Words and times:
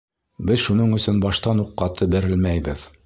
Беҙ 0.49 0.61
шуның 0.61 0.95
өсөн 0.99 1.19
баштан 1.27 1.61
уҡ 1.65 1.71
ҡаты 1.83 2.09
бәрелмәйбеҙ. 2.15 2.89